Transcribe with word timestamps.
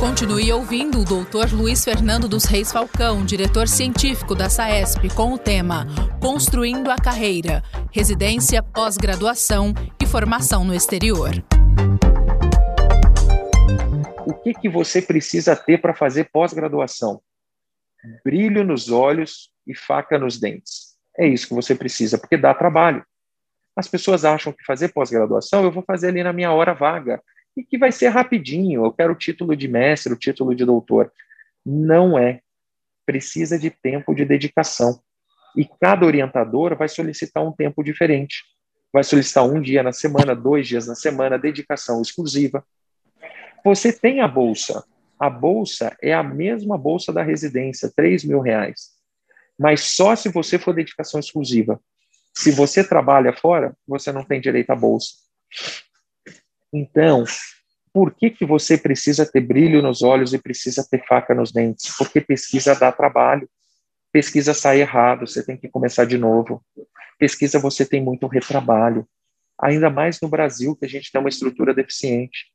Continue 0.00 0.52
ouvindo 0.52 1.00
o 1.00 1.04
Dr. 1.04 1.54
Luiz 1.54 1.84
Fernando 1.84 2.28
dos 2.28 2.44
Reis 2.44 2.72
Falcão, 2.72 3.24
diretor 3.24 3.68
científico 3.68 4.34
da 4.34 4.48
SAESP, 4.48 5.14
com 5.14 5.32
o 5.32 5.38
tema 5.38 5.86
Construindo 6.20 6.90
a 6.90 6.96
Carreira, 6.96 7.62
Residência, 7.92 8.62
Pós-Graduação 8.62 9.74
e 10.02 10.06
Formação 10.06 10.64
no 10.64 10.74
Exterior. 10.74 11.32
O 14.26 14.34
que, 14.34 14.54
que 14.54 14.68
você 14.68 15.02
precisa 15.02 15.54
ter 15.54 15.80
para 15.80 15.94
fazer 15.94 16.30
pós-graduação? 16.32 17.20
Brilho 18.24 18.64
nos 18.64 18.90
olhos 18.90 19.50
e 19.66 19.74
faca 19.74 20.18
nos 20.18 20.38
dentes. 20.38 20.96
É 21.18 21.26
isso 21.26 21.48
que 21.48 21.54
você 21.54 21.74
precisa, 21.74 22.16
porque 22.16 22.36
dá 22.36 22.54
trabalho. 22.54 23.04
As 23.76 23.88
pessoas 23.88 24.24
acham 24.24 24.52
que 24.52 24.64
fazer 24.64 24.88
pós-graduação 24.88 25.64
eu 25.64 25.70
vou 25.70 25.82
fazer 25.82 26.08
ali 26.08 26.22
na 26.22 26.32
minha 26.32 26.52
hora 26.52 26.72
vaga 26.72 27.20
e 27.56 27.64
que 27.64 27.78
vai 27.78 27.90
ser 27.90 28.08
rapidinho, 28.08 28.84
eu 28.84 28.92
quero 28.92 29.14
o 29.14 29.16
título 29.16 29.56
de 29.56 29.66
mestre, 29.66 30.12
o 30.12 30.18
título 30.18 30.54
de 30.54 30.64
doutor. 30.64 31.10
Não 31.64 32.18
é. 32.18 32.40
Precisa 33.06 33.58
de 33.58 33.70
tempo 33.70 34.14
de 34.14 34.24
dedicação. 34.24 35.00
E 35.56 35.64
cada 35.80 36.04
orientador 36.04 36.76
vai 36.76 36.88
solicitar 36.88 37.42
um 37.42 37.52
tempo 37.52 37.82
diferente. 37.82 38.44
Vai 38.92 39.02
solicitar 39.02 39.44
um 39.44 39.60
dia 39.60 39.82
na 39.82 39.92
semana, 39.92 40.34
dois 40.34 40.68
dias 40.68 40.86
na 40.86 40.94
semana, 40.94 41.38
dedicação 41.38 42.02
exclusiva. 42.02 42.64
Você 43.64 43.92
tem 43.92 44.20
a 44.20 44.28
bolsa. 44.28 44.84
A 45.18 45.30
bolsa 45.30 45.96
é 46.02 46.12
a 46.12 46.22
mesma 46.22 46.76
bolsa 46.76 47.10
da 47.10 47.22
residência, 47.22 47.90
3 47.96 48.24
mil 48.24 48.40
reais. 48.40 48.90
Mas 49.58 49.80
só 49.80 50.14
se 50.14 50.28
você 50.28 50.58
for 50.58 50.74
dedicação 50.74 51.18
exclusiva. 51.18 51.80
Se 52.34 52.50
você 52.50 52.86
trabalha 52.86 53.32
fora, 53.32 53.74
você 53.88 54.12
não 54.12 54.22
tem 54.22 54.40
direito 54.42 54.70
à 54.70 54.76
bolsa. 54.76 55.14
Então, 56.76 57.24
por 57.90 58.14
que, 58.14 58.28
que 58.28 58.44
você 58.44 58.76
precisa 58.76 59.24
ter 59.24 59.40
brilho 59.40 59.80
nos 59.80 60.02
olhos 60.02 60.34
e 60.34 60.38
precisa 60.38 60.86
ter 60.88 61.02
faca 61.06 61.34
nos 61.34 61.50
dentes? 61.50 61.96
Porque 61.96 62.20
pesquisa 62.20 62.74
dá 62.74 62.92
trabalho. 62.92 63.48
Pesquisa 64.12 64.52
sai 64.52 64.82
errado, 64.82 65.26
você 65.26 65.42
tem 65.42 65.56
que 65.56 65.68
começar 65.68 66.04
de 66.04 66.18
novo. 66.18 66.62
Pesquisa 67.18 67.58
você 67.58 67.86
tem 67.86 68.02
muito 68.02 68.26
retrabalho. 68.26 69.08
Ainda 69.58 69.88
mais 69.88 70.20
no 70.20 70.28
Brasil, 70.28 70.76
que 70.76 70.84
a 70.84 70.88
gente 70.88 71.10
tem 71.10 71.18
uma 71.18 71.30
estrutura 71.30 71.72
deficiente. 71.72 72.52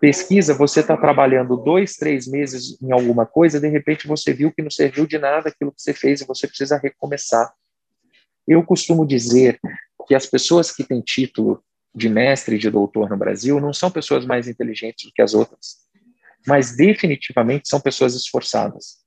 Pesquisa, 0.00 0.52
você 0.52 0.80
está 0.80 0.96
trabalhando 0.96 1.56
dois, 1.56 1.94
três 1.94 2.26
meses 2.26 2.76
em 2.82 2.90
alguma 2.90 3.24
coisa, 3.24 3.60
de 3.60 3.68
repente 3.68 4.08
você 4.08 4.32
viu 4.32 4.50
que 4.50 4.62
não 4.62 4.70
serviu 4.70 5.06
de 5.06 5.16
nada 5.16 5.48
aquilo 5.48 5.70
que 5.70 5.80
você 5.80 5.94
fez 5.94 6.20
e 6.20 6.26
você 6.26 6.48
precisa 6.48 6.76
recomeçar. 6.76 7.52
Eu 8.48 8.64
costumo 8.64 9.06
dizer 9.06 9.60
que 10.08 10.14
as 10.16 10.26
pessoas 10.26 10.72
que 10.72 10.82
têm 10.82 11.00
título 11.00 11.62
de 11.94 12.08
mestre 12.08 12.56
e 12.56 12.58
de 12.58 12.70
doutor 12.70 13.08
no 13.08 13.16
Brasil 13.16 13.60
não 13.60 13.72
são 13.72 13.90
pessoas 13.90 14.24
mais 14.24 14.46
inteligentes 14.48 15.06
do 15.06 15.12
que 15.12 15.22
as 15.22 15.34
outras, 15.34 15.78
mas 16.46 16.76
definitivamente 16.76 17.68
são 17.68 17.80
pessoas 17.80 18.14
esforçadas. 18.14 19.00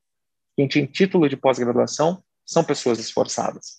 Quem 0.55 0.67
tem 0.67 0.85
título 0.85 1.27
de 1.27 1.37
pós-graduação 1.37 2.23
são 2.45 2.63
pessoas 2.63 2.99
esforçadas. 2.99 3.77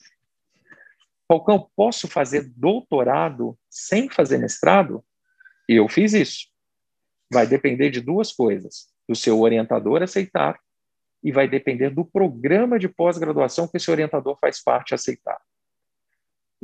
Falcão, 1.29 1.71
posso 1.77 2.09
fazer 2.09 2.53
doutorado 2.57 3.57
sem 3.71 4.09
fazer 4.11 4.39
mestrado? 4.39 5.05
Eu 5.69 5.89
fiz 5.89 6.13
isso. 6.13 6.49
Vai 7.33 7.47
depender 7.47 7.91
de 7.91 8.01
duas 8.01 8.33
coisas: 8.33 8.89
do 9.09 9.15
seu 9.15 9.41
orientador 9.41 10.03
aceitar 10.03 10.59
e 11.23 11.33
vai 11.33 11.49
depender 11.49 11.91
do 11.91 12.05
programa 12.05 12.79
de 12.79 12.89
pós-graduação 12.89 13.67
que 13.69 13.77
esse 13.77 13.91
orientador 13.91 14.37
faz 14.41 14.63
parte 14.63 14.95
aceitar 14.95 15.41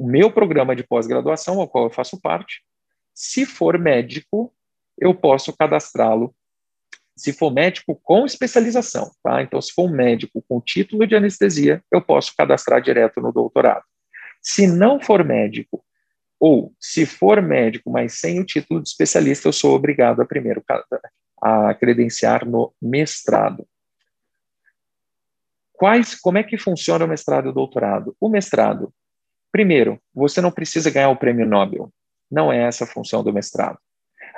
o 0.01 0.07
meu 0.07 0.33
programa 0.33 0.75
de 0.75 0.83
pós-graduação, 0.83 1.61
ao 1.61 1.69
qual 1.69 1.85
eu 1.85 1.91
faço 1.91 2.19
parte. 2.19 2.63
Se 3.15 3.45
for 3.45 3.79
médico, 3.79 4.51
eu 4.99 5.15
posso 5.15 5.55
cadastrá-lo. 5.55 6.35
Se 7.15 7.35
for 7.35 7.53
médico 7.53 8.01
com 8.03 8.25
especialização, 8.25 9.11
tá? 9.23 9.43
Então, 9.43 9.61
se 9.61 9.75
for 9.75 9.91
um 9.91 9.95
médico 9.95 10.43
com 10.49 10.59
título 10.59 11.07
de 11.07 11.15
anestesia, 11.15 11.85
eu 11.93 12.01
posso 12.01 12.35
cadastrar 12.35 12.81
direto 12.81 13.21
no 13.21 13.31
doutorado. 13.31 13.85
Se 14.41 14.67
não 14.67 14.99
for 14.99 15.23
médico, 15.23 15.85
ou 16.41 16.75
se 16.81 17.05
for 17.05 17.43
médico, 17.43 17.91
mas 17.91 18.19
sem 18.19 18.41
o 18.41 18.47
título 18.47 18.83
de 18.83 18.89
especialista, 18.89 19.49
eu 19.49 19.53
sou 19.53 19.75
obrigado 19.75 20.23
a 20.23 20.25
primeiro 20.25 20.65
a 21.43 21.75
credenciar 21.75 22.49
no 22.49 22.73
mestrado. 22.81 23.69
Quais, 25.75 26.15
como 26.15 26.39
é 26.39 26.43
que 26.43 26.57
funciona 26.57 27.05
o 27.05 27.09
mestrado 27.09 27.49
e 27.49 27.51
o 27.51 27.55
doutorado? 27.55 28.17
O 28.19 28.31
mestrado, 28.31 28.91
Primeiro, 29.53 30.01
você 30.15 30.41
não 30.41 30.51
precisa 30.51 30.91
ganhar 30.91 31.11
o 31.11 31.17
prêmio 31.17 31.47
Nobel. 31.47 31.93
Não 32.31 32.53
é 32.53 32.63
essa 32.63 32.85
a 32.85 32.87
função 32.87 33.25
do 33.25 33.33
mestrado. 33.33 33.79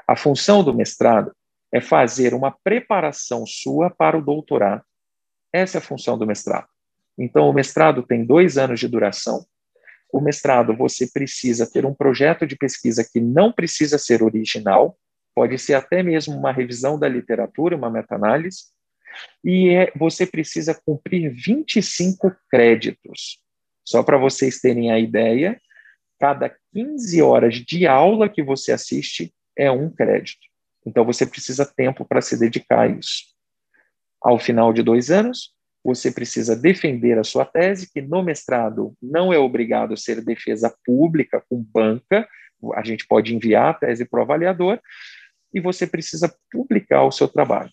A 0.07 0.17
função 0.17 0.65
do 0.65 0.75
mestrado 0.75 1.33
é 1.71 1.81
fazer 1.81 2.35
uma 2.35 2.51
preparação 2.65 3.47
sua 3.47 3.91
para 3.91 4.17
o 4.17 4.23
doutorado. 4.23 4.83
Essa 5.53 5.79
é 5.79 5.81
a 5.81 5.83
função 5.83 6.19
do 6.19 6.27
mestrado. 6.27 6.67
Então, 7.19 7.49
o 7.49 7.53
mestrado 7.53 8.03
tem 8.03 8.25
dois 8.25 8.57
anos 8.57 8.81
de 8.81 8.89
duração. 8.89 9.45
O 10.13 10.21
mestrado, 10.21 10.77
você 10.77 11.07
precisa 11.07 11.71
ter 11.71 11.87
um 11.87 11.95
projeto 11.95 12.47
de 12.47 12.57
pesquisa 12.57 13.07
que 13.11 13.21
não 13.21 13.53
precisa 13.53 13.99
ser 13.99 14.23
original, 14.23 14.99
pode 15.35 15.59
ser 15.59 15.75
até 15.75 16.03
mesmo 16.03 16.37
uma 16.37 16.53
revisão 16.53 16.99
da 16.99 17.09
literatura, 17.09 17.77
uma 17.77 17.91
meta-análise, 17.91 18.65
e 19.45 19.71
é, 19.71 19.93
você 19.97 20.27
precisa 20.27 20.75
cumprir 20.75 21.31
25 21.31 22.35
créditos. 22.51 23.39
Só 23.85 24.03
para 24.03 24.17
vocês 24.17 24.61
terem 24.61 24.91
a 24.91 24.99
ideia, 24.99 25.61
cada 26.19 26.55
15 26.73 27.21
horas 27.23 27.55
de 27.55 27.87
aula 27.87 28.29
que 28.29 28.43
você 28.43 28.73
assiste 28.73 29.35
é 29.57 29.71
um 29.71 29.91
crédito. 29.91 30.47
Então 30.87 31.05
você 31.05 31.27
precisa 31.27 31.67
tempo 31.67 32.05
para 32.05 32.21
se 32.21 32.39
dedicar 32.39 32.83
a 32.83 32.87
isso. 32.89 33.25
Ao 34.21 34.39
final 34.39 34.73
de 34.73 34.83
dois 34.83 35.11
anos, 35.11 35.53
você 35.85 36.13
precisa 36.13 36.55
defender 36.55 37.19
a 37.19 37.25
sua 37.25 37.45
tese, 37.45 37.91
que 37.93 38.01
no 38.01 38.23
mestrado 38.23 38.95
não 39.03 39.33
é 39.33 39.39
obrigado 39.39 39.95
a 39.95 39.97
ser 39.97 40.25
defesa 40.25 40.75
pública 40.85 41.43
com 41.49 41.61
banca, 41.61 42.29
a 42.75 42.85
gente 42.85 43.07
pode 43.07 43.35
enviar 43.35 43.71
a 43.71 43.75
tese 43.75 44.05
para 44.05 44.21
o 44.21 44.23
avaliador, 44.23 44.81
e 45.53 45.61
você 45.61 45.87
precisa 45.87 46.33
publicar 46.51 47.03
o 47.05 47.11
seu 47.11 47.27
trabalho. 47.27 47.73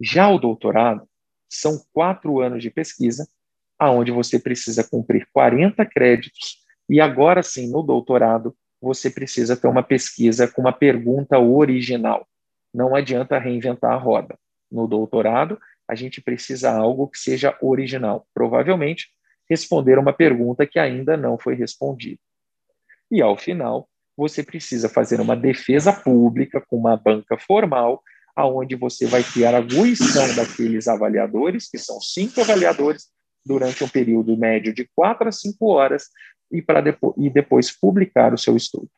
Já 0.00 0.30
o 0.30 0.38
doutorado 0.38 1.06
são 1.48 1.84
quatro 1.92 2.40
anos 2.40 2.62
de 2.62 2.70
pesquisa, 2.70 3.28
aonde 3.80 4.12
você 4.12 4.38
precisa 4.38 4.86
cumprir 4.86 5.26
40 5.32 5.86
créditos 5.86 6.58
e 6.86 7.00
agora 7.00 7.42
sim, 7.42 7.70
no 7.70 7.82
doutorado, 7.82 8.54
você 8.82 9.08
precisa 9.08 9.56
ter 9.56 9.68
uma 9.68 9.82
pesquisa 9.82 10.46
com 10.46 10.60
uma 10.60 10.72
pergunta 10.72 11.38
original. 11.38 12.26
Não 12.74 12.94
adianta 12.94 13.38
reinventar 13.38 13.92
a 13.92 13.96
roda. 13.96 14.38
No 14.70 14.86
doutorado, 14.86 15.58
a 15.88 15.94
gente 15.94 16.20
precisa 16.20 16.72
algo 16.72 17.08
que 17.08 17.18
seja 17.18 17.56
original. 17.62 18.26
Provavelmente, 18.34 19.08
responder 19.48 19.98
uma 19.98 20.12
pergunta 20.12 20.66
que 20.66 20.78
ainda 20.78 21.16
não 21.16 21.38
foi 21.38 21.54
respondida. 21.54 22.20
E 23.10 23.22
ao 23.22 23.36
final, 23.36 23.88
você 24.16 24.42
precisa 24.42 24.88
fazer 24.88 25.20
uma 25.20 25.36
defesa 25.36 25.92
pública 25.92 26.60
com 26.60 26.76
uma 26.76 26.96
banca 26.96 27.38
formal, 27.38 28.02
aonde 28.36 28.76
você 28.76 29.06
vai 29.06 29.22
ter 29.22 29.46
a 29.46 29.56
arguição 29.56 30.34
daqueles 30.34 30.86
avaliadores, 30.86 31.68
que 31.68 31.78
são 31.78 32.00
cinco 32.00 32.40
avaliadores, 32.40 33.08
durante 33.44 33.82
um 33.82 33.88
período 33.88 34.36
médio 34.36 34.72
de 34.72 34.88
quatro 34.94 35.28
a 35.28 35.32
cinco 35.32 35.66
horas 35.68 36.08
e, 36.50 36.60
para 36.60 36.80
depo 36.80 37.14
e 37.16 37.30
depois 37.30 37.70
publicar 37.70 38.34
o 38.34 38.38
seu 38.38 38.56
estudo. 38.56 38.88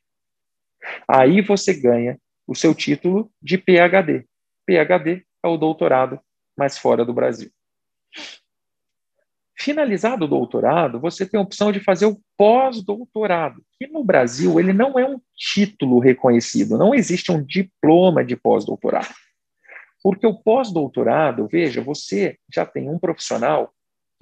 Aí 1.06 1.40
você 1.40 1.72
ganha 1.74 2.18
o 2.46 2.54
seu 2.54 2.74
título 2.74 3.30
de 3.40 3.56
PhD. 3.56 4.26
PhD 4.66 5.24
é 5.42 5.48
o 5.48 5.56
doutorado, 5.56 6.20
mas 6.56 6.78
fora 6.78 7.04
do 7.04 7.12
Brasil. 7.12 7.50
Finalizado 9.54 10.24
o 10.24 10.28
doutorado, 10.28 10.98
você 10.98 11.24
tem 11.24 11.38
a 11.38 11.42
opção 11.42 11.70
de 11.70 11.78
fazer 11.78 12.06
o 12.06 12.20
pós-doutorado, 12.36 13.62
que 13.78 13.86
no 13.86 14.02
Brasil 14.02 14.58
ele 14.58 14.72
não 14.72 14.98
é 14.98 15.08
um 15.08 15.20
título 15.36 16.00
reconhecido, 16.00 16.76
não 16.76 16.92
existe 16.92 17.30
um 17.30 17.40
diploma 17.40 18.24
de 18.24 18.34
pós-doutorado. 18.34 19.14
Porque 20.02 20.26
o 20.26 20.34
pós-doutorado, 20.34 21.46
veja, 21.46 21.80
você 21.80 22.36
já 22.52 22.66
tem 22.66 22.90
um 22.90 22.98
profissional 22.98 23.72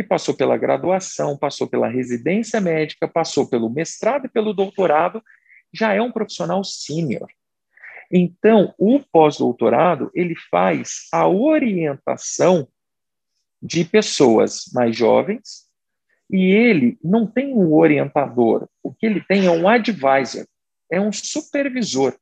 que 0.01 0.09
passou 0.09 0.35
pela 0.35 0.57
graduação, 0.57 1.37
passou 1.37 1.69
pela 1.69 1.87
residência 1.87 2.59
médica, 2.59 3.07
passou 3.07 3.47
pelo 3.47 3.69
mestrado 3.69 4.25
e 4.25 4.31
pelo 4.31 4.55
doutorado, 4.55 5.23
já 5.71 5.93
é 5.93 6.01
um 6.01 6.11
profissional 6.11 6.65
sênior. 6.65 7.29
Então, 8.11 8.75
o 8.79 9.01
pós-doutorado, 9.13 10.11
ele 10.15 10.35
faz 10.51 11.07
a 11.13 11.29
orientação 11.29 12.67
de 13.63 13.85
pessoas 13.85 14.71
mais 14.73 14.97
jovens 14.97 15.67
e 16.31 16.47
ele 16.47 16.99
não 17.05 17.27
tem 17.27 17.53
um 17.53 17.75
orientador, 17.75 18.67
o 18.83 18.95
que 18.95 19.05
ele 19.05 19.21
tem 19.21 19.45
é 19.45 19.51
um 19.51 19.69
advisor, 19.69 20.47
é 20.91 20.99
um 20.99 21.13
supervisor. 21.13 22.17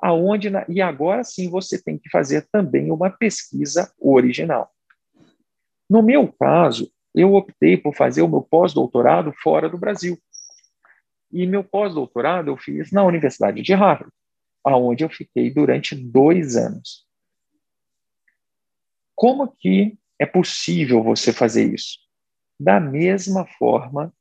Aonde 0.00 0.50
e 0.68 0.82
agora 0.82 1.22
sim 1.22 1.48
você 1.48 1.80
tem 1.80 1.96
que 1.96 2.10
fazer 2.10 2.48
também 2.50 2.90
uma 2.90 3.08
pesquisa 3.08 3.92
original. 4.00 4.72
No 5.88 6.02
meu 6.02 6.30
caso, 6.32 6.92
eu 7.14 7.34
optei 7.34 7.76
por 7.76 7.94
fazer 7.94 8.22
o 8.22 8.28
meu 8.28 8.42
pós-doutorado 8.42 9.32
fora 9.42 9.68
do 9.68 9.78
Brasil. 9.78 10.18
E 11.32 11.46
meu 11.46 11.64
pós-doutorado 11.64 12.50
eu 12.50 12.56
fiz 12.56 12.92
na 12.92 13.04
Universidade 13.04 13.62
de 13.62 13.74
Harvard, 13.74 14.12
aonde 14.64 15.04
eu 15.04 15.08
fiquei 15.08 15.50
durante 15.50 15.94
dois 15.94 16.56
anos. 16.56 17.06
Como 19.14 19.48
que 19.48 19.98
é 20.18 20.26
possível 20.26 21.02
você 21.02 21.32
fazer 21.32 21.72
isso? 21.72 21.98
Da 22.58 22.78
mesma 22.78 23.46
forma 23.58 24.12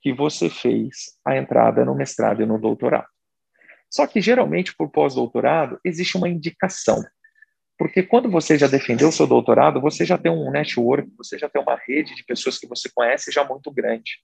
que 0.00 0.12
você 0.12 0.48
fez 0.48 1.18
a 1.24 1.36
entrada 1.36 1.84
no 1.84 1.94
mestrado 1.94 2.42
e 2.42 2.46
no 2.46 2.58
doutorado. 2.58 3.08
Só 3.90 4.06
que, 4.06 4.20
geralmente, 4.20 4.74
por 4.74 4.90
pós-doutorado, 4.90 5.78
existe 5.84 6.16
uma 6.16 6.28
indicação. 6.28 7.02
Porque 7.80 8.02
quando 8.02 8.30
você 8.30 8.58
já 8.58 8.66
defendeu 8.66 9.08
o 9.08 9.12
seu 9.12 9.26
doutorado, 9.26 9.80
você 9.80 10.04
já 10.04 10.18
tem 10.18 10.30
um 10.30 10.50
network, 10.50 11.10
você 11.16 11.38
já 11.38 11.48
tem 11.48 11.62
uma 11.62 11.80
rede 11.88 12.14
de 12.14 12.22
pessoas 12.22 12.58
que 12.58 12.66
você 12.66 12.90
conhece 12.94 13.32
já 13.32 13.42
muito 13.42 13.70
grande. 13.70 14.18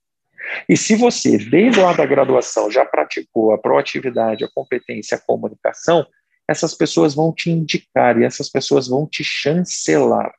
E 0.69 0.77
se 0.77 0.95
você, 0.95 1.39
desde 1.39 1.81
lá 1.81 1.91
da 1.91 2.05
graduação, 2.05 2.69
já 2.69 2.85
praticou 2.85 3.51
a 3.51 3.57
proatividade, 3.57 4.45
a 4.45 4.47
competência, 4.53 5.17
a 5.17 5.19
comunicação, 5.19 6.05
essas 6.47 6.75
pessoas 6.75 7.15
vão 7.15 7.33
te 7.33 7.49
indicar 7.49 8.21
e 8.21 8.25
essas 8.25 8.47
pessoas 8.47 8.87
vão 8.87 9.07
te 9.07 9.23
chancelar. 9.23 10.31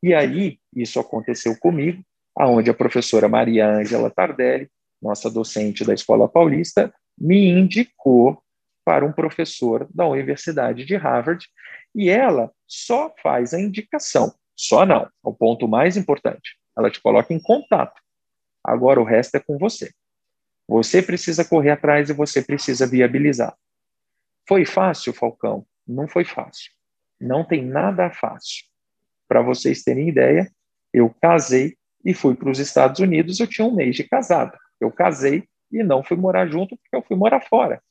E 0.00 0.14
aí, 0.14 0.60
isso 0.72 1.00
aconteceu 1.00 1.58
comigo, 1.58 2.00
aonde 2.38 2.70
a 2.70 2.74
professora 2.74 3.28
Maria 3.28 3.68
Ângela 3.68 4.08
Tardelli, 4.08 4.70
nossa 5.02 5.28
docente 5.28 5.84
da 5.84 5.94
Escola 5.94 6.28
Paulista, 6.28 6.94
me 7.18 7.48
indicou 7.48 8.40
para 8.84 9.04
um 9.04 9.12
professor 9.12 9.86
da 9.94 10.06
Universidade 10.06 10.84
de 10.84 10.96
Harvard, 10.96 11.46
e 11.94 12.08
ela 12.08 12.50
só 12.66 13.14
faz 13.22 13.52
a 13.52 13.60
indicação, 13.60 14.34
só 14.56 14.84
não, 14.84 15.02
é 15.02 15.08
o 15.22 15.32
ponto 15.32 15.66
mais 15.66 15.96
importante. 15.96 16.58
Ela 16.76 16.90
te 16.90 17.00
coloca 17.00 17.32
em 17.32 17.40
contato. 17.40 18.00
Agora 18.62 19.00
o 19.00 19.04
resto 19.04 19.36
é 19.36 19.40
com 19.40 19.58
você. 19.58 19.90
Você 20.68 21.02
precisa 21.02 21.44
correr 21.44 21.70
atrás 21.70 22.10
e 22.10 22.12
você 22.12 22.42
precisa 22.42 22.86
viabilizar. 22.86 23.56
Foi 24.46 24.64
fácil, 24.64 25.12
Falcão? 25.12 25.66
Não 25.86 26.06
foi 26.06 26.24
fácil. 26.24 26.70
Não 27.20 27.44
tem 27.44 27.64
nada 27.64 28.10
fácil. 28.10 28.64
Para 29.26 29.42
vocês 29.42 29.82
terem 29.82 30.08
ideia, 30.08 30.50
eu 30.92 31.14
casei 31.20 31.76
e 32.04 32.14
fui 32.14 32.34
para 32.34 32.50
os 32.50 32.58
Estados 32.58 33.00
Unidos. 33.00 33.40
Eu 33.40 33.46
tinha 33.46 33.66
um 33.66 33.74
mês 33.74 33.96
de 33.96 34.04
casado. 34.04 34.56
Eu 34.80 34.90
casei 34.90 35.48
e 35.72 35.82
não 35.82 36.02
fui 36.02 36.16
morar 36.16 36.46
junto 36.46 36.76
porque 36.76 36.96
eu 36.96 37.02
fui 37.02 37.16
morar 37.16 37.40
fora. 37.40 37.82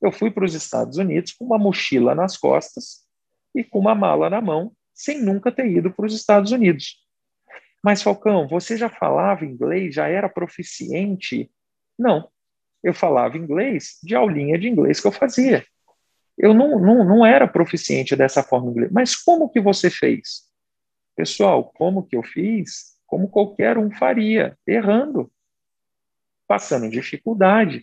Eu 0.00 0.12
fui 0.12 0.30
para 0.30 0.44
os 0.44 0.54
Estados 0.54 0.98
Unidos 0.98 1.32
com 1.32 1.44
uma 1.44 1.58
mochila 1.58 2.14
nas 2.14 2.36
costas 2.36 3.06
e 3.54 3.64
com 3.64 3.78
uma 3.78 3.94
mala 3.94 4.28
na 4.28 4.40
mão, 4.40 4.72
sem 4.94 5.22
nunca 5.22 5.50
ter 5.50 5.66
ido 5.66 5.90
para 5.90 6.06
os 6.06 6.14
Estados 6.14 6.52
Unidos. 6.52 7.02
Mas, 7.82 8.02
Falcão, 8.02 8.48
você 8.48 8.76
já 8.76 8.88
falava 8.88 9.44
inglês, 9.44 9.94
já 9.94 10.08
era 10.08 10.28
proficiente? 10.28 11.50
Não. 11.98 12.28
Eu 12.82 12.92
falava 12.92 13.38
inglês 13.38 13.98
de 14.02 14.14
aulinha 14.14 14.58
de 14.58 14.68
inglês 14.68 15.00
que 15.00 15.06
eu 15.06 15.12
fazia. 15.12 15.64
Eu 16.36 16.52
não, 16.52 16.78
não, 16.78 17.04
não 17.04 17.24
era 17.24 17.48
proficiente 17.48 18.14
dessa 18.14 18.42
forma 18.42 18.70
inglês. 18.70 18.92
Mas 18.92 19.16
como 19.16 19.48
que 19.48 19.60
você 19.60 19.88
fez? 19.88 20.42
Pessoal, 21.16 21.64
como 21.72 22.06
que 22.06 22.16
eu 22.16 22.22
fiz? 22.22 22.96
Como 23.06 23.28
qualquer 23.28 23.78
um 23.78 23.90
faria, 23.90 24.58
errando, 24.66 25.30
passando 26.46 26.90
dificuldade. 26.90 27.82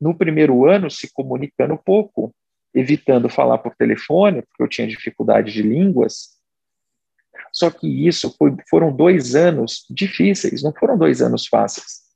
No 0.00 0.16
primeiro 0.16 0.68
ano, 0.68 0.90
se 0.90 1.12
comunicando 1.12 1.76
pouco, 1.76 2.34
evitando 2.74 3.28
falar 3.28 3.58
por 3.58 3.74
telefone, 3.74 4.42
porque 4.42 4.62
eu 4.62 4.68
tinha 4.68 4.86
dificuldade 4.86 5.52
de 5.52 5.62
línguas, 5.62 6.38
só 7.52 7.70
que 7.70 8.06
isso 8.06 8.34
foi, 8.36 8.54
foram 8.68 8.94
dois 8.94 9.34
anos 9.34 9.84
difíceis, 9.90 10.62
não 10.62 10.72
foram 10.72 10.96
dois 10.96 11.20
anos 11.22 11.46
fáceis. 11.46 12.08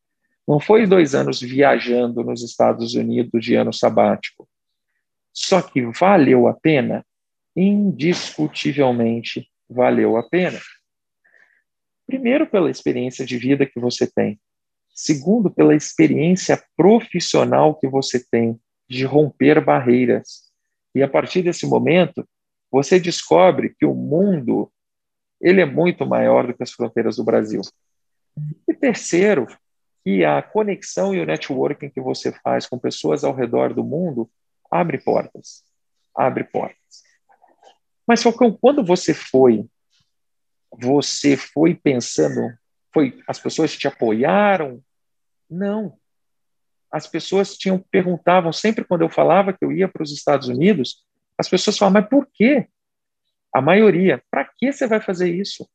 Não 0.46 0.58
foi 0.60 0.86
dois 0.86 1.14
anos 1.14 1.40
viajando 1.40 2.22
nos 2.24 2.42
Estados 2.42 2.94
Unidos 2.94 3.44
de 3.44 3.54
ano 3.54 3.72
sabático. 3.72 4.48
Só 5.32 5.62
que 5.62 5.82
valeu 5.86 6.48
a 6.48 6.54
pena? 6.54 7.06
Indiscutivelmente 7.56 9.48
valeu 9.68 10.16
a 10.16 10.28
pena. 10.28 10.58
Primeiro, 12.06 12.46
pela 12.46 12.70
experiência 12.70 13.24
de 13.24 13.38
vida 13.38 13.64
que 13.64 13.80
você 13.80 14.10
tem. 14.10 14.38
Segundo, 14.94 15.50
pela 15.50 15.74
experiência 15.74 16.62
profissional 16.76 17.74
que 17.74 17.88
você 17.88 18.22
tem 18.30 18.60
de 18.88 19.04
romper 19.04 19.64
barreiras. 19.64 20.50
E 20.94 21.02
a 21.02 21.08
partir 21.08 21.42
desse 21.42 21.66
momento, 21.66 22.28
você 22.70 23.00
descobre 23.00 23.74
que 23.78 23.86
o 23.86 23.94
mundo 23.94 24.70
ele 25.40 25.60
é 25.60 25.66
muito 25.66 26.06
maior 26.06 26.46
do 26.46 26.54
que 26.54 26.62
as 26.62 26.70
fronteiras 26.70 27.16
do 27.16 27.24
Brasil. 27.24 27.60
E 28.68 28.72
terceiro, 28.72 29.46
que 30.04 30.24
a 30.24 30.40
conexão 30.42 31.14
e 31.14 31.20
o 31.20 31.26
networking 31.26 31.90
que 31.90 32.00
você 32.00 32.32
faz 32.32 32.66
com 32.66 32.78
pessoas 32.78 33.24
ao 33.24 33.34
redor 33.34 33.74
do 33.74 33.84
mundo 33.84 34.30
abre 34.70 34.98
portas, 34.98 35.64
abre 36.14 36.44
portas. 36.44 37.02
Mas 38.06 38.22
Falcão, 38.22 38.56
quando 38.60 38.84
você 38.84 39.14
foi, 39.14 39.66
você 40.80 41.36
foi 41.36 41.74
pensando, 41.74 42.56
foi 42.92 43.22
as 43.26 43.38
pessoas 43.38 43.76
te 43.76 43.88
apoiaram? 43.88 44.82
Não. 45.48 45.98
As 46.90 47.06
pessoas 47.06 47.56
tinham 47.56 47.78
perguntavam 47.78 48.52
sempre 48.52 48.84
quando 48.84 49.02
eu 49.02 49.08
falava 49.08 49.52
que 49.52 49.64
eu 49.64 49.72
ia 49.72 49.88
para 49.88 50.02
os 50.02 50.12
Estados 50.12 50.48
Unidos, 50.48 51.04
as 51.38 51.48
pessoas 51.48 51.78
falavam: 51.78 52.00
"Mas 52.00 52.10
por 52.10 52.26
quê?" 52.32 52.68
A 53.54 53.60
maioria. 53.60 54.22
Para 54.30 54.44
que 54.44 54.72
você 54.72 54.86
vai 54.86 55.00
fazer 55.00 55.34
isso? 55.34 55.68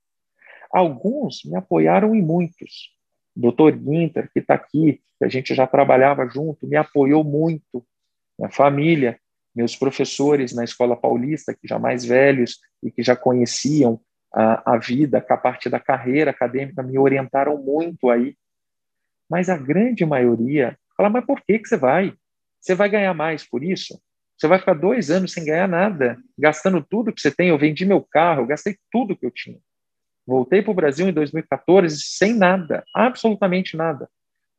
Alguns 0.72 1.44
me 1.46 1.56
apoiaram 1.56 2.16
em 2.16 2.22
muitos. 2.22 2.92
Dr. 3.36 3.78
Ginter, 3.78 4.31
que 4.34 4.40
está 4.40 4.56
aqui, 4.56 5.02
que 5.18 5.25
a 5.25 5.28
gente 5.28 5.54
já 5.54 5.68
trabalhava 5.68 6.28
junto, 6.28 6.68
me 6.68 6.75
apoiou 6.75 7.24
muito. 7.24 7.86
Minha 8.38 8.50
família, 8.50 9.19
meus 9.56 9.75
professores 9.75 10.54
na 10.54 10.64
Escola 10.64 10.96
Paulista, 10.96 11.54
que 11.54 11.68
já 11.68 11.78
mais 11.78 12.04
velhos 12.04 12.60
e 12.84 12.92
que 12.92 13.04
já 13.04 13.16
conheciam 13.16 14.00
a, 14.38 14.75
a 14.75 14.78
vida, 14.78 15.18
a 15.28 15.38
parte 15.38 15.68
da 15.68 15.80
carreira 15.80 16.30
acadêmica, 16.30 16.84
me 16.84 17.00
orientaram 17.00 17.57
muito 17.57 18.10
aí. 18.12 18.36
Mas 19.28 19.50
a 19.50 19.57
grande 19.57 20.06
maioria 20.06 20.78
fala, 20.95 21.10
mas 21.10 21.25
por 21.25 21.42
que, 21.42 21.57
que 21.57 21.68
você 21.68 21.75
vai? 21.75 22.13
Você 22.60 22.75
vai 22.75 22.88
ganhar 22.88 23.13
mais 23.16 23.44
por 23.44 23.63
isso? 23.63 24.00
Você 24.38 24.48
vai 24.48 24.60
ficar 24.60 24.75
dois 24.75 25.10
anos 25.10 25.34
sem 25.34 25.44
ganhar 25.44 25.68
nada, 25.68 26.18
gastando 26.38 26.86
tudo 26.88 27.12
que 27.12 27.19
você 27.19 27.31
tem. 27.31 27.50
Eu 27.50 27.57
vendi 27.57 27.84
meu 27.84 28.01
carro, 28.01 28.42
eu 28.42 28.45
gastei 28.45 28.78
tudo 28.92 29.18
que 29.18 29.25
eu 29.25 29.31
tinha. 29.31 29.57
Voltei 30.25 30.62
para 30.62 30.72
o 30.72 30.75
Brasil 30.75 31.07
em 31.07 31.13
2014 31.13 32.00
sem 32.00 32.33
nada, 32.33 32.83
absolutamente 32.94 33.75
nada. 33.75 34.07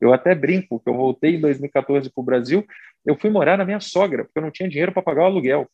Eu 0.01 0.13
até 0.13 0.35
brinco 0.35 0.79
que 0.79 0.89
eu 0.89 0.93
voltei 0.93 1.35
em 1.35 1.41
2014 1.41 2.09
para 2.09 2.21
o 2.21 2.25
Brasil, 2.25 2.65
eu 3.05 3.17
fui 3.17 3.29
morar 3.29 3.57
na 3.57 3.63
minha 3.63 3.79
sogra, 3.79 4.25
porque 4.25 4.39
eu 4.39 4.43
não 4.43 4.51
tinha 4.51 4.67
dinheiro 4.67 4.91
para 4.91 5.01
pagar 5.01 5.23
o 5.23 5.25
aluguel. 5.25 5.69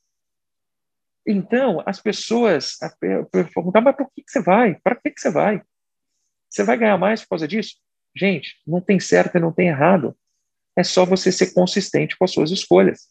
Então, 1.27 1.82
as 1.86 2.00
pessoas 2.00 2.77
perguntavam, 3.01 3.84
mas 3.84 3.96
por 3.96 4.12
que, 4.13 4.22
que 4.22 4.32
você 4.32 4.41
vai? 4.41 4.75
Para 4.75 4.96
que, 4.96 5.10
que 5.10 5.20
você 5.20 5.32
vai? 5.32 5.62
Você 6.50 6.63
vai 6.63 6.77
ganhar 6.77 6.98
mais 6.98 7.22
por 7.22 7.29
causa 7.29 7.48
disso? 7.48 7.75
Gente, 8.15 8.55
não 8.65 8.79
tem 8.79 9.00
certo 9.00 9.36
e 9.36 9.41
não 9.41 9.51
tem 9.51 9.67
errado. 9.67 10.15
É 10.77 10.84
só 10.84 11.05
você 11.05 11.32
ser 11.32 11.53
consistente 11.53 12.17
com 12.17 12.24
as 12.24 12.32
suas 12.32 12.51
escolhas. 12.51 13.08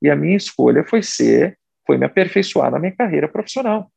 E 0.00 0.08
a 0.08 0.16
minha 0.16 0.36
escolha 0.36 0.84
foi 0.84 1.02
ser, 1.02 1.58
foi 1.86 1.98
me 1.98 2.06
aperfeiçoar 2.06 2.70
na 2.70 2.78
minha 2.78 2.94
carreira 2.94 3.28
profissional. 3.28 3.90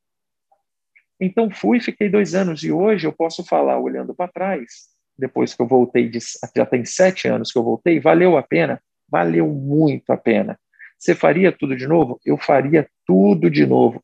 Então 1.20 1.50
fui, 1.50 1.80
fiquei 1.80 2.08
dois 2.08 2.34
anos 2.34 2.62
e 2.62 2.70
hoje 2.70 3.06
eu 3.06 3.12
posso 3.12 3.44
falar 3.44 3.78
olhando 3.78 4.14
para 4.14 4.30
trás, 4.30 4.88
depois 5.18 5.54
que 5.54 5.62
eu 5.62 5.66
voltei, 5.66 6.08
de, 6.08 6.18
já 6.54 6.66
tem 6.66 6.84
sete 6.84 7.26
anos 7.26 7.50
que 7.50 7.58
eu 7.58 7.62
voltei, 7.62 7.98
valeu 7.98 8.36
a 8.36 8.42
pena? 8.42 8.82
Valeu 9.08 9.46
muito 9.48 10.10
a 10.10 10.16
pena. 10.16 10.58
Você 10.98 11.14
faria 11.14 11.52
tudo 11.52 11.76
de 11.76 11.86
novo? 11.86 12.20
Eu 12.24 12.38
faria 12.38 12.88
tudo 13.06 13.50
de 13.50 13.66
novo. 13.66 14.02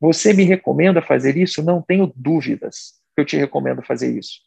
Você 0.00 0.32
me 0.32 0.44
recomenda 0.44 1.02
fazer 1.02 1.36
isso? 1.36 1.62
Não 1.62 1.82
tenho 1.82 2.12
dúvidas 2.14 2.94
que 3.14 3.20
eu 3.20 3.24
te 3.24 3.36
recomendo 3.36 3.82
fazer 3.82 4.16
isso. 4.16 4.40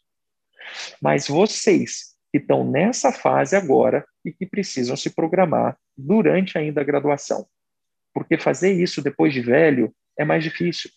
Mas 1.00 1.28
vocês 1.28 2.12
que 2.32 2.38
estão 2.38 2.68
nessa 2.68 3.12
fase 3.12 3.54
agora 3.54 4.04
e 4.24 4.32
que 4.32 4.46
precisam 4.46 4.96
se 4.96 5.10
programar 5.10 5.76
durante 5.96 6.56
ainda 6.56 6.80
a 6.80 6.84
graduação. 6.84 7.46
Porque 8.14 8.38
fazer 8.38 8.72
isso 8.72 9.02
depois 9.02 9.34
de 9.34 9.40
velho 9.40 9.94
é 10.18 10.24
mais 10.24 10.42
difícil. 10.42 10.90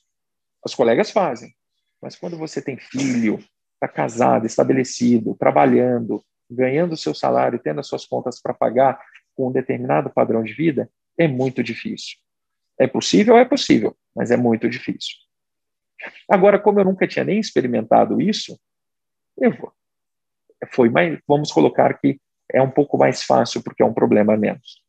Os 0.65 0.73
colegas 0.73 1.11
fazem, 1.11 1.53
mas 2.01 2.15
quando 2.15 2.37
você 2.37 2.61
tem 2.61 2.77
filho, 2.77 3.43
está 3.73 3.87
casado, 3.87 4.45
estabelecido, 4.45 5.35
trabalhando, 5.35 6.23
ganhando 6.49 6.97
seu 6.97 7.13
salário, 7.13 7.59
tendo 7.59 7.81
as 7.81 7.87
suas 7.87 8.05
contas 8.05 8.41
para 8.41 8.53
pagar 8.53 8.99
com 9.35 9.49
um 9.49 9.51
determinado 9.51 10.09
padrão 10.09 10.43
de 10.43 10.53
vida, 10.53 10.89
é 11.17 11.27
muito 11.27 11.61
difícil. 11.63 12.17
É 12.79 12.87
possível? 12.87 13.37
É 13.37 13.45
possível, 13.45 13.95
mas 14.15 14.31
é 14.31 14.37
muito 14.37 14.69
difícil. 14.69 15.15
Agora, 16.29 16.59
como 16.59 16.79
eu 16.79 16.85
nunca 16.85 17.07
tinha 17.07 17.23
nem 17.23 17.39
experimentado 17.39 18.19
isso, 18.21 18.59
eu 19.39 19.51
vou 19.51 19.71
foi 20.71 20.89
mais, 20.89 21.19
vamos 21.27 21.51
colocar 21.51 21.93
que 21.99 22.19
é 22.51 22.61
um 22.61 22.69
pouco 22.69 22.97
mais 22.97 23.23
fácil 23.23 23.61
porque 23.63 23.83
é 23.83 23.85
um 23.85 23.93
problema 23.93 24.37
menos. 24.37 24.83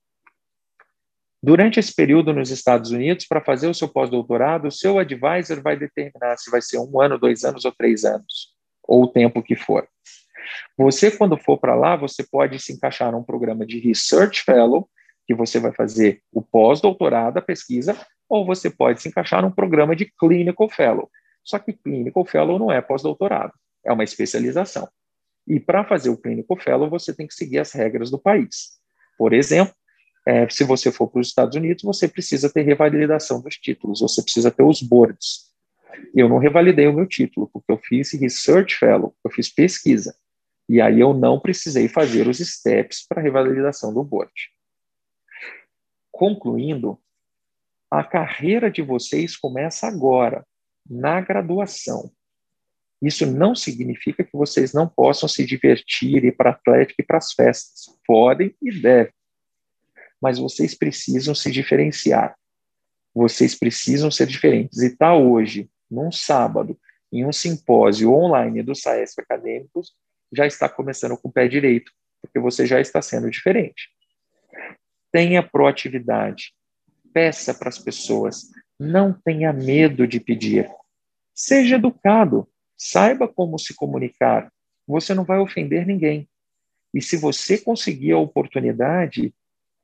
Durante 1.42 1.78
esse 1.78 1.94
período 1.94 2.32
nos 2.32 2.50
Estados 2.50 2.90
Unidos, 2.90 3.26
para 3.26 3.44
fazer 3.44 3.68
o 3.68 3.74
seu 3.74 3.88
pós-doutorado, 3.88 4.68
o 4.68 4.72
seu 4.72 4.98
advisor 4.98 5.62
vai 5.62 5.76
determinar 5.76 6.36
se 6.38 6.50
vai 6.50 6.60
ser 6.60 6.78
um 6.78 7.00
ano, 7.00 7.18
dois 7.18 7.44
anos 7.44 7.64
ou 7.64 7.72
três 7.72 8.04
anos, 8.04 8.54
ou 8.82 9.04
o 9.04 9.08
tempo 9.08 9.42
que 9.42 9.54
for. 9.54 9.86
Você, 10.76 11.10
quando 11.10 11.36
for 11.36 11.58
para 11.58 11.74
lá, 11.74 11.96
você 11.96 12.22
pode 12.24 12.58
se 12.58 12.72
encaixar 12.72 13.12
num 13.12 13.22
programa 13.22 13.66
de 13.66 13.78
Research 13.78 14.42
Fellow, 14.42 14.88
que 15.26 15.34
você 15.34 15.58
vai 15.58 15.72
fazer 15.72 16.22
o 16.32 16.40
pós-doutorado, 16.40 17.38
a 17.38 17.42
pesquisa, 17.42 17.96
ou 18.28 18.46
você 18.46 18.70
pode 18.70 19.02
se 19.02 19.08
encaixar 19.08 19.42
num 19.42 19.50
programa 19.50 19.94
de 19.96 20.06
Clinical 20.18 20.68
Fellow. 20.68 21.10
Só 21.44 21.58
que 21.58 21.72
Clinical 21.72 22.24
Fellow 22.24 22.58
não 22.58 22.70
é 22.70 22.80
pós-doutorado, 22.80 23.52
é 23.84 23.92
uma 23.92 24.04
especialização. 24.04 24.88
E 25.46 25.60
para 25.60 25.84
fazer 25.84 26.10
o 26.10 26.16
Clinical 26.16 26.58
Fellow, 26.58 26.90
você 26.90 27.14
tem 27.14 27.26
que 27.26 27.34
seguir 27.34 27.58
as 27.58 27.72
regras 27.72 28.10
do 28.10 28.18
país. 28.18 28.78
Por 29.16 29.32
exemplo, 29.32 29.74
é, 30.26 30.48
se 30.48 30.64
você 30.64 30.90
for 30.90 31.08
para 31.08 31.20
os 31.20 31.28
Estados 31.28 31.56
Unidos, 31.56 31.84
você 31.84 32.08
precisa 32.08 32.52
ter 32.52 32.62
revalidação 32.62 33.40
dos 33.40 33.54
títulos, 33.56 34.00
você 34.00 34.20
precisa 34.22 34.50
ter 34.50 34.64
os 34.64 34.82
boards. 34.82 35.46
Eu 36.14 36.28
não 36.28 36.38
revalidei 36.38 36.88
o 36.88 36.92
meu 36.92 37.06
título, 37.06 37.48
porque 37.52 37.70
eu 37.70 37.78
fiz 37.78 38.12
Research 38.12 38.76
Fellow, 38.76 39.14
eu 39.24 39.30
fiz 39.30 39.48
pesquisa. 39.48 40.16
E 40.68 40.80
aí 40.80 41.00
eu 41.00 41.14
não 41.14 41.38
precisei 41.38 41.88
fazer 41.88 42.26
os 42.26 42.38
steps 42.38 43.06
para 43.06 43.22
revalidação 43.22 43.94
do 43.94 44.02
board. 44.02 44.32
Concluindo, 46.10 46.98
a 47.90 48.02
carreira 48.02 48.70
de 48.70 48.82
vocês 48.82 49.36
começa 49.36 49.86
agora, 49.86 50.44
na 50.88 51.20
graduação. 51.20 52.10
Isso 53.00 53.26
não 53.26 53.54
significa 53.54 54.24
que 54.24 54.36
vocês 54.36 54.72
não 54.72 54.88
possam 54.88 55.28
se 55.28 55.44
divertir, 55.44 56.24
ir 56.24 56.36
para 56.36 56.50
a 56.50 56.52
atlética 56.54 57.02
e 57.02 57.04
para 57.04 57.18
as 57.18 57.32
festas. 57.32 57.84
Podem 58.06 58.54
e 58.60 58.72
devem. 58.72 59.12
Mas 60.20 60.38
vocês 60.38 60.74
precisam 60.74 61.34
se 61.34 61.50
diferenciar. 61.50 62.36
Vocês 63.14 63.54
precisam 63.54 64.10
ser 64.10 64.26
diferentes. 64.26 64.80
E 64.80 64.86
está 64.86 65.14
hoje, 65.14 65.70
num 65.90 66.10
sábado, 66.10 66.78
em 67.12 67.24
um 67.24 67.32
simpósio 67.32 68.12
online 68.12 68.62
do 68.62 68.74
SAESP 68.74 69.20
Acadêmicos, 69.20 69.94
já 70.32 70.46
está 70.46 70.68
começando 70.68 71.16
com 71.16 71.28
o 71.28 71.32
pé 71.32 71.48
direito, 71.48 71.92
porque 72.20 72.38
você 72.38 72.66
já 72.66 72.80
está 72.80 73.00
sendo 73.00 73.30
diferente. 73.30 73.88
Tenha 75.12 75.42
proatividade. 75.42 76.52
Peça 77.12 77.54
para 77.54 77.68
as 77.68 77.78
pessoas. 77.78 78.50
Não 78.78 79.12
tenha 79.12 79.52
medo 79.52 80.06
de 80.06 80.20
pedir. 80.20 80.70
Seja 81.34 81.76
educado. 81.76 82.48
Saiba 82.76 83.26
como 83.26 83.58
se 83.58 83.74
comunicar. 83.74 84.52
Você 84.86 85.14
não 85.14 85.24
vai 85.24 85.38
ofender 85.38 85.86
ninguém. 85.86 86.28
E 86.92 87.00
se 87.00 87.16
você 87.16 87.58
conseguir 87.58 88.12
a 88.12 88.18
oportunidade, 88.18 89.34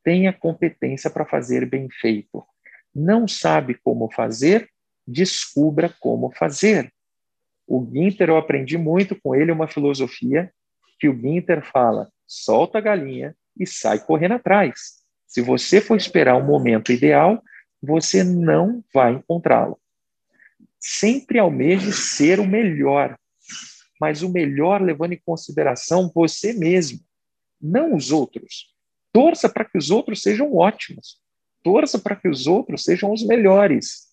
tenha 0.04 0.32
competência 0.32 1.10
para 1.10 1.24
fazer 1.24 1.66
bem 1.66 1.88
feito. 1.90 2.44
Não 2.94 3.26
sabe 3.26 3.74
como 3.74 4.10
fazer? 4.10 4.68
Descubra 5.06 5.88
como 6.00 6.30
fazer. 6.30 6.92
O 7.74 7.88
Ginter, 7.90 8.28
eu 8.28 8.36
aprendi 8.36 8.76
muito 8.76 9.18
com 9.18 9.34
ele 9.34 9.50
uma 9.50 9.66
filosofia 9.66 10.52
que 11.00 11.08
o 11.08 11.18
Ginter 11.18 11.64
fala: 11.64 12.12
solta 12.26 12.76
a 12.76 12.80
galinha 12.82 13.34
e 13.58 13.66
sai 13.66 13.98
correndo 13.98 14.32
atrás. 14.32 15.02
Se 15.26 15.40
você 15.40 15.80
for 15.80 15.96
esperar 15.96 16.36
o 16.36 16.44
momento 16.44 16.92
ideal, 16.92 17.42
você 17.82 18.22
não 18.22 18.84
vai 18.92 19.14
encontrá-lo. 19.14 19.80
Sempre 20.78 21.38
almeje 21.38 21.94
ser 21.94 22.38
o 22.40 22.46
melhor, 22.46 23.18
mas 23.98 24.22
o 24.22 24.28
melhor 24.28 24.82
levando 24.82 25.14
em 25.14 25.22
consideração 25.24 26.12
você 26.14 26.52
mesmo, 26.52 27.00
não 27.58 27.94
os 27.94 28.12
outros. 28.12 28.70
Torça 29.14 29.48
para 29.48 29.64
que 29.64 29.78
os 29.78 29.90
outros 29.90 30.20
sejam 30.20 30.54
ótimos. 30.54 31.22
Torça 31.62 31.98
para 31.98 32.16
que 32.16 32.28
os 32.28 32.46
outros 32.46 32.84
sejam 32.84 33.10
os 33.10 33.26
melhores. 33.26 34.08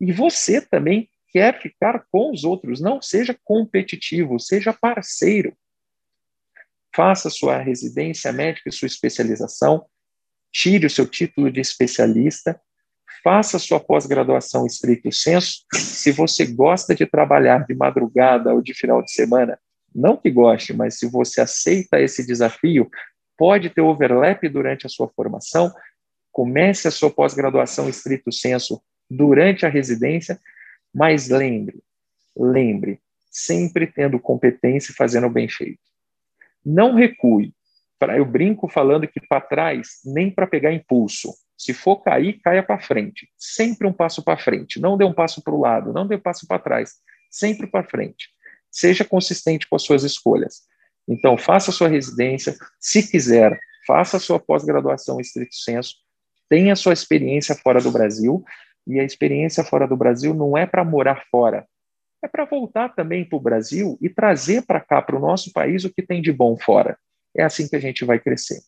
E 0.00 0.10
você 0.10 0.60
também 0.60 1.08
quer 1.32 1.60
ficar 1.60 2.04
com 2.10 2.32
os 2.32 2.44
outros. 2.44 2.80
Não 2.80 3.00
seja 3.00 3.38
competitivo, 3.44 4.38
seja 4.38 4.72
parceiro. 4.72 5.56
Faça 6.94 7.30
sua 7.30 7.58
residência 7.58 8.32
médica 8.32 8.68
e 8.68 8.72
sua 8.72 8.86
especialização. 8.86 9.86
Tire 10.52 10.86
o 10.86 10.90
seu 10.90 11.06
título 11.06 11.50
de 11.50 11.60
especialista 11.60 12.60
faça 13.22 13.58
sua 13.58 13.80
pós-graduação 13.80 14.66
estricto 14.66 15.12
senso. 15.12 15.64
Se 15.74 16.10
você 16.12 16.46
gosta 16.46 16.94
de 16.94 17.06
trabalhar 17.06 17.66
de 17.66 17.74
madrugada 17.74 18.52
ou 18.52 18.62
de 18.62 18.74
final 18.74 19.02
de 19.02 19.12
semana, 19.12 19.58
não 19.94 20.16
que 20.16 20.30
goste, 20.30 20.72
mas 20.72 20.98
se 20.98 21.08
você 21.08 21.40
aceita 21.40 22.00
esse 22.00 22.26
desafio, 22.26 22.88
pode 23.36 23.70
ter 23.70 23.80
overlap 23.80 24.42
durante 24.48 24.86
a 24.86 24.88
sua 24.88 25.08
formação, 25.08 25.72
comece 26.30 26.86
a 26.88 26.90
sua 26.90 27.10
pós-graduação 27.10 27.88
estrito 27.88 28.30
senso 28.30 28.80
durante 29.10 29.66
a 29.66 29.68
residência, 29.68 30.38
mas 30.94 31.28
lembre, 31.28 31.82
lembre, 32.36 33.00
sempre 33.30 33.86
tendo 33.86 34.18
competência 34.18 34.92
e 34.92 34.94
fazendo 34.94 35.28
bem 35.30 35.48
feito. 35.48 35.80
Não 36.64 36.94
recue. 36.94 37.54
Eu 38.16 38.24
brinco 38.24 38.68
falando 38.68 39.06
que 39.06 39.20
para 39.20 39.40
trás, 39.40 40.00
nem 40.04 40.30
para 40.30 40.46
pegar 40.46 40.72
impulso. 40.72 41.32
Se 41.56 41.74
for 41.74 41.96
cair, 42.02 42.40
caia 42.40 42.62
para 42.62 42.80
frente. 42.80 43.28
Sempre 43.36 43.86
um 43.86 43.92
passo 43.92 44.22
para 44.24 44.38
frente. 44.38 44.80
Não 44.80 44.96
dê 44.96 45.04
um 45.04 45.12
passo 45.12 45.42
para 45.42 45.54
o 45.54 45.60
lado, 45.60 45.92
não 45.92 46.06
dê 46.06 46.16
um 46.16 46.20
passo 46.20 46.46
para 46.46 46.58
trás. 46.58 46.94
Sempre 47.30 47.66
para 47.66 47.84
frente. 47.84 48.30
Seja 48.70 49.04
consistente 49.04 49.68
com 49.68 49.76
as 49.76 49.82
suas 49.82 50.02
escolhas. 50.02 50.62
Então, 51.06 51.36
faça 51.36 51.70
a 51.70 51.74
sua 51.74 51.88
residência, 51.88 52.56
se 52.78 53.02
quiser, 53.02 53.58
faça 53.86 54.16
a 54.16 54.20
sua 54.20 54.38
pós-graduação 54.38 55.18
em 55.18 55.22
estrito 55.22 55.54
senso, 55.54 55.96
tenha 56.48 56.72
a 56.72 56.76
sua 56.76 56.92
experiência 56.92 57.54
fora 57.54 57.80
do 57.80 57.90
Brasil, 57.90 58.44
e 58.86 58.98
a 58.98 59.04
experiência 59.04 59.64
fora 59.64 59.86
do 59.86 59.96
Brasil 59.96 60.34
não 60.34 60.56
é 60.56 60.66
para 60.66 60.84
morar 60.84 61.24
fora, 61.30 61.66
é 62.22 62.28
para 62.28 62.44
voltar 62.44 62.90
também 62.90 63.24
para 63.24 63.36
o 63.36 63.40
Brasil 63.40 63.98
e 64.00 64.08
trazer 64.08 64.66
para 64.66 64.80
cá, 64.80 65.00
para 65.00 65.16
o 65.16 65.20
nosso 65.20 65.52
país, 65.52 65.84
o 65.84 65.92
que 65.92 66.02
tem 66.02 66.20
de 66.20 66.32
bom 66.32 66.56
fora. 66.56 66.98
É 67.36 67.42
assim 67.42 67.68
que 67.68 67.76
a 67.76 67.80
gente 67.80 68.04
vai 68.04 68.18
crescer. 68.18 68.60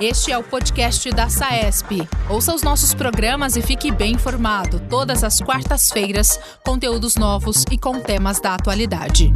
Este 0.00 0.32
é 0.32 0.38
o 0.38 0.42
podcast 0.42 1.08
da 1.12 1.28
SAESP. 1.28 2.00
Ouça 2.28 2.54
os 2.54 2.62
nossos 2.62 2.92
programas 2.92 3.56
e 3.56 3.62
fique 3.62 3.92
bem 3.92 4.14
informado. 4.14 4.80
Todas 4.88 5.22
as 5.22 5.40
quartas-feiras, 5.40 6.36
conteúdos 6.64 7.16
novos 7.16 7.64
e 7.70 7.78
com 7.78 8.00
temas 8.00 8.40
da 8.40 8.54
atualidade. 8.54 9.32